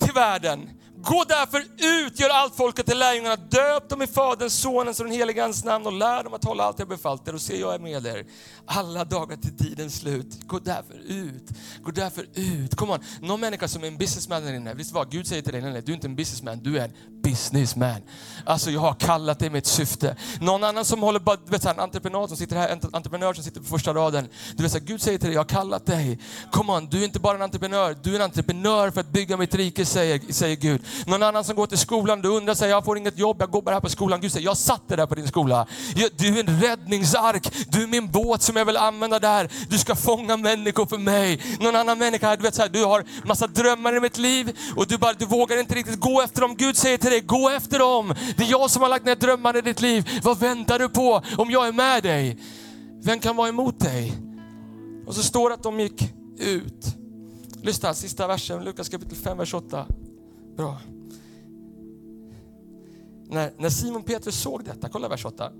[0.00, 0.70] till världen.
[1.02, 5.14] Gå därför ut, gör allt folket till lärjungarna, döp dem i Faderns, Sonens och den
[5.14, 7.74] helige Andes namn och lär dem att hålla allt jag befallt er och se jag
[7.74, 8.26] är med er
[8.66, 10.46] alla dagar till tidens slut.
[10.46, 11.50] Gå därför ut,
[11.82, 12.74] gå därför ut.
[12.74, 12.98] Kom on.
[13.20, 15.10] Någon människa som är en businessman där inne, visst vad?
[15.10, 18.00] Gud säger till dig, nej, nej, du är inte en businessman, du är en businessman.
[18.44, 20.16] Alltså jag har kallat dig med ett syfte.
[20.40, 23.44] Någon annan som håller på, du vet en entreprenör som sitter här, en entreprenör som
[23.44, 24.28] sitter på första raden.
[24.54, 26.18] Du vet, så Gud säger till dig, jag har kallat dig.
[26.50, 29.36] Come on, du är inte bara en entreprenör, du är en entreprenör för att bygga
[29.36, 30.82] mitt rike, säger, säger Gud.
[31.06, 33.62] Någon annan som går till skolan, du undrar, säger, jag får inget jobb, jag går
[33.62, 34.20] bara här på skolan.
[34.20, 35.66] Gud säger, jag satte det där på din skola.
[36.16, 39.50] Du är en räddningsark, du är min båt som jag vill använda där.
[39.68, 41.40] Du ska fånga människor för mig.
[41.60, 44.86] Någon annan människa, du vet så här, du har massa drömmar i mitt liv och
[44.86, 46.56] du, bara, du vågar inte riktigt gå efter dem.
[46.56, 48.14] Gud säger till dig, gå efter dem.
[48.36, 50.08] Det är jag som har lagt ner drömmar i ditt liv.
[50.22, 52.38] Vad väntar du på om jag är med dig?
[53.02, 54.12] Vem kan vara emot dig?
[55.06, 56.96] Och så står det att de gick ut.
[57.62, 59.86] Lyssna, sista versen, Lukas kapitel 5, vers 8.
[60.56, 60.78] Bra.
[63.28, 65.52] När, när Simon Petrus såg detta, kolla vers 8.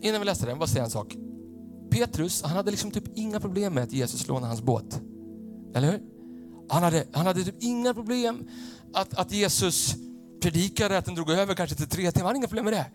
[0.00, 1.16] Innan vi läser den, bara säga en sak.
[1.90, 5.00] Petrus, han hade liksom typ inga problem med att Jesus lånade hans båt.
[5.74, 6.15] Eller hur?
[6.68, 8.48] Han hade, han hade typ inga problem
[8.92, 9.94] att, att Jesus
[10.40, 12.24] predikade att den drog över kanske till tre timmar.
[12.24, 12.86] Han hade inga problem med det.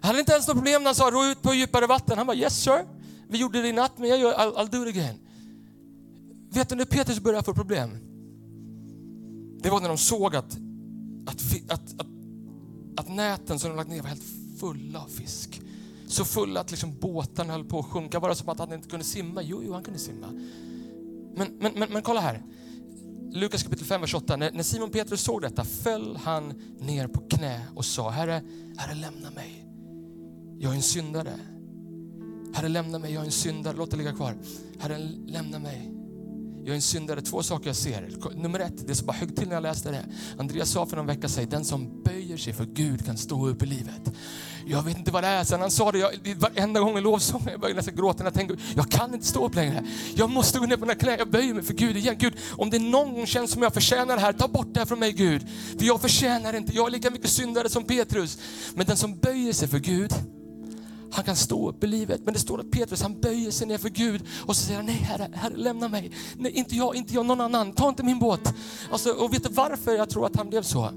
[0.00, 2.18] Han hade inte ens något problem när han sa ro ut på djupare vatten.
[2.18, 2.84] Han bara yes sir.
[3.28, 5.18] Vi gjorde det i natt, men jag gör, I'll, I'll do it again.
[6.50, 7.90] Vet du när Petrus började få problem?
[9.62, 10.58] Det var när de såg att,
[11.26, 12.10] att, att, att,
[12.96, 14.22] att näten som de lagt ner var helt
[14.60, 15.60] fulla av fisk.
[16.06, 19.04] Så fulla att liksom båtarna höll på att sjunka, bara som att han inte kunde
[19.04, 19.42] simma.
[19.42, 20.26] Jo, jo, han kunde simma.
[21.34, 22.42] Men, men, men, men kolla här.
[23.30, 24.36] Lukas kapitel 5, vers 8.
[24.36, 28.42] När, Simon Petrus såg detta föll han ner på knä och sa, Herre,
[28.76, 29.66] Herre lämna mig.
[30.58, 31.32] Jag är en syndare.
[32.54, 33.76] Herre lämna mig, jag är en syndare.
[33.76, 34.36] Låt det ligga kvar.
[34.78, 35.92] Herre lämna mig.
[36.58, 37.22] Jag är en syndare.
[37.22, 38.10] Två saker jag ser.
[38.34, 40.06] Nummer ett, det som bara högg till när jag läste det.
[40.38, 43.62] Andreas sa för någon vecka sedan, den som böjer sig för Gud kan stå upp
[43.62, 44.12] i livet.
[44.70, 45.44] Jag vet inte vad det är.
[45.44, 48.34] Sen han sa det, jag, varenda gång i lovsången, jag började nästan gråta när jag
[48.34, 49.84] tänkte, jag kan inte stå upp längre.
[50.14, 52.16] Jag måste gå ner på mina knän, jag böjer mig för Gud igen.
[52.18, 54.86] Gud, om det någon gång känns som jag förtjänar det här, ta bort det här
[54.86, 55.48] från mig Gud.
[55.78, 58.38] För jag förtjänar inte, jag är lika mycket syndare som Petrus.
[58.74, 60.12] Men den som böjer sig för Gud,
[61.12, 62.20] han kan stå upp i livet.
[62.24, 64.86] Men det står att Petrus han böjer sig ner för Gud och så säger han,
[64.86, 66.12] nej herre, herre lämna mig.
[66.36, 67.72] Nej, inte jag, inte jag, någon annan.
[67.72, 68.54] Ta inte min båt.
[68.92, 70.90] Alltså, och vet du varför jag tror att han blev så?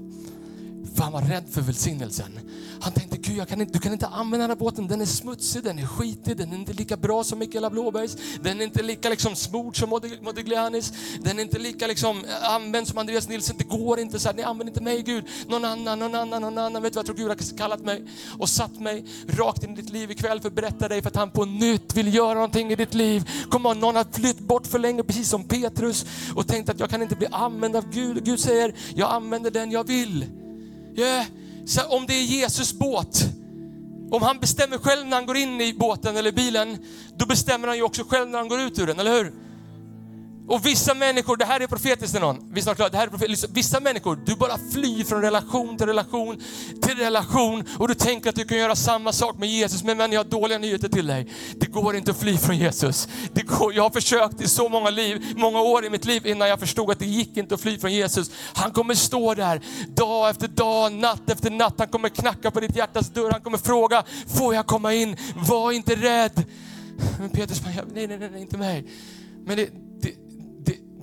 [1.02, 2.38] För han var rädd för välsignelsen.
[2.80, 5.06] Han tänkte, Gud jag kan inte, du kan inte använda den här båten, den är
[5.06, 8.82] smutsig, den är skitig, den är inte lika bra som Mikaela Blåbergs, den är inte
[8.82, 9.90] lika liksom smord som
[10.22, 13.56] Modiglianis, den är inte lika liksom eh, använd som Andreas Nilsson.
[13.58, 16.58] Det går inte så här, ni använder inte mig Gud, någon annan, någon annan, någon
[16.58, 16.82] annan.
[16.82, 18.04] Vet du vad jag tror Gud har kallat mig
[18.38, 21.16] och satt mig rakt in i ditt liv ikväll för att berätta dig för att
[21.16, 23.30] han på nytt vill göra någonting i ditt liv.
[23.50, 26.90] Kom on, någon har flytt bort för länge, precis som Petrus och tänkt att jag
[26.90, 28.24] kan inte bli använd av Gud.
[28.24, 30.41] Gud säger, jag använder den jag vill.
[30.96, 31.26] Yeah.
[31.64, 33.24] Så om det är Jesus båt,
[34.10, 36.78] om han bestämmer själv när han går in i båten eller bilen,
[37.16, 39.32] då bestämmer han ju också själv när han går ut ur den, eller hur?
[40.48, 43.50] Och vissa människor, det här är profetiskt till någon, vi snart det här är profetiskt.
[43.52, 46.42] Vissa människor, du bara flyr från relation till relation
[46.82, 49.84] till relation och du tänker att du kan göra samma sak med Jesus.
[49.84, 51.28] Men, men jag har dåliga nyheter till dig.
[51.56, 53.08] Det går inte att fly från Jesus.
[53.32, 56.48] Det går, jag har försökt i så många, liv, många år i mitt liv innan
[56.48, 58.30] jag förstod att det gick inte att fly från Jesus.
[58.54, 59.60] Han kommer stå där
[59.94, 61.74] dag efter dag, natt efter natt.
[61.78, 63.30] Han kommer knacka på ditt hjärtas dörr.
[63.30, 65.16] Han kommer fråga, får jag komma in?
[65.36, 66.44] Var inte rädd.
[67.18, 68.86] Men Petrus säger, nej, nej, nej, inte mig.
[69.46, 69.68] Men det,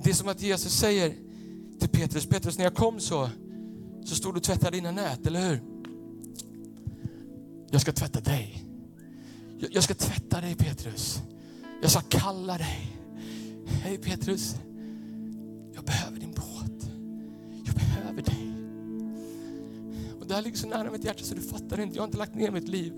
[0.02, 1.14] det är som att Jesus säger
[1.78, 3.30] till Petrus, Petrus när jag kom så,
[4.04, 5.62] så stod du och tvättade dina nät, eller hur?
[7.70, 8.64] Jag ska tvätta dig.
[9.58, 11.22] Jag, jag ska tvätta dig Petrus.
[11.82, 12.96] Jag ska kalla dig.
[13.66, 14.56] Hej Petrus,
[15.74, 16.90] jag behöver din båt.
[17.64, 18.52] Jag behöver dig.
[20.20, 21.96] Och det här ligger så nära mitt hjärta så du fattar inte.
[21.96, 22.92] Jag har inte lagt ner mitt liv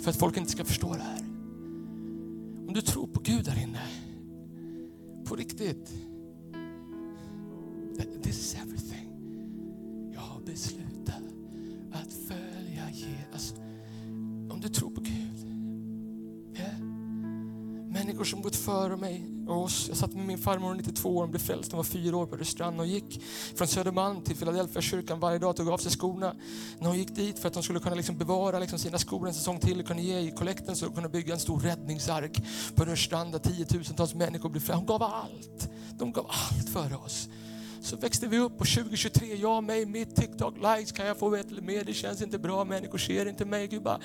[0.00, 1.20] för att folk inte ska förstå det här.
[2.68, 3.82] Om du tror på Gud där inne,
[5.24, 5.92] på riktigt.
[8.22, 9.10] This is everything.
[10.14, 11.22] Jag har beslutat
[11.92, 13.54] att följa Jesus.
[14.50, 15.46] Om du tror på Gud.
[16.56, 16.80] Yeah.
[17.88, 19.88] Människor som gått före mig oss.
[19.88, 22.36] Jag satt med min farmor 92 år, hon blev frälst, hon var fyra år på
[22.36, 23.22] Rörstrand och gick
[23.56, 26.34] från Södermalm till Philadelphia kyrkan varje dag tog av sig skorna.
[26.78, 29.34] När hon gick dit för att hon skulle kunna liksom bevara liksom sina skor en
[29.34, 32.42] säsong till och kunna ge i kollekten så kunna bygga en stor räddningsark
[32.74, 34.76] på Rörstrand där tiotusentals människor blev frälsta.
[34.76, 35.70] Hon gav allt.
[35.98, 37.28] De gav allt för oss.
[37.80, 41.50] Så växte vi upp och 2023, jag, mig, mitt TikTok, likes, kan jag få ett
[41.50, 41.84] eller mer?
[41.84, 43.66] Det känns inte bra, människor ser inte mig.
[43.66, 44.00] Gud bara,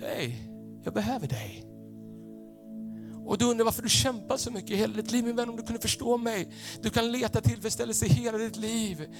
[0.00, 0.50] hej,
[0.84, 1.75] jag behöver dig.
[3.26, 5.24] Och du undrar varför du kämpar så mycket i hela ditt liv.
[5.24, 6.48] Min vän, om du kunde förstå mig.
[6.82, 9.14] Du kan leta tillfredsställelse i hela ditt liv.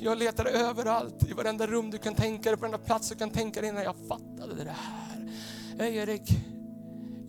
[0.00, 3.30] Jag letar överallt, i varenda rum du kan tänka dig, på varenda plats du kan
[3.30, 5.30] tänka dig innan jag fattade det här.
[5.78, 6.38] Hej Erik,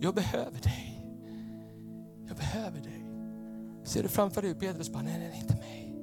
[0.00, 1.04] jag behöver dig.
[2.28, 3.04] Jag behöver dig.
[3.84, 5.94] Ser du framför dig Petrus bara, nej, nej, inte mig.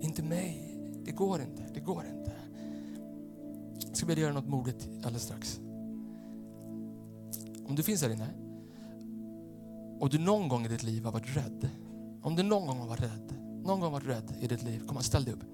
[0.00, 0.76] Inte mig.
[1.04, 2.32] Det går inte, det går inte.
[3.88, 5.60] Jag ska be dig göra något modigt alldeles strax.
[7.68, 8.45] Om du finns här inne
[10.00, 11.68] och du någon gång i ditt liv har varit rädd.
[12.22, 14.78] Om du någon gång har varit rädd, någon gång varit rädd i ditt liv.
[14.86, 15.44] Kom igen, ställ dig upp.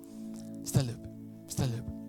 [0.65, 1.07] Ställ dig upp.
[1.49, 2.03] Ställ dig upp.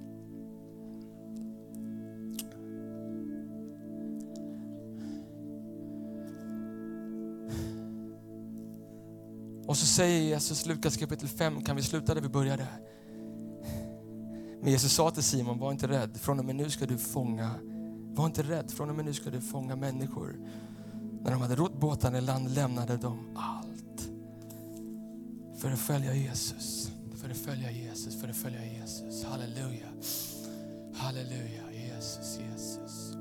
[9.68, 12.68] Och så säger Jesus, Lukas kapitel 5, kan vi sluta där vi började?
[14.62, 17.52] Men Jesus sa till Simon, var inte rädd, från och med nu ska du fånga,
[18.14, 20.36] var inte rädd, från och med nu ska du fånga människor.
[21.24, 24.10] När de hade rott båtarna i land lämnade de allt
[25.62, 26.92] för att följa Jesus.
[27.22, 29.26] För att följa Jesus, för att följa Jesus.
[29.26, 29.88] Halleluja.
[30.96, 33.14] Halleluja, Jesus, Jesus.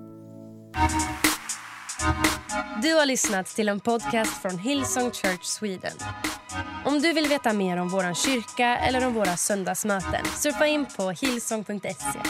[2.83, 5.97] Du har lyssnat till en podcast från Hillsong Church Sweden.
[6.85, 11.11] Om du vill veta mer om vår kyrka eller om våra söndagsmöten surfa in på
[11.11, 12.21] hillsong.se.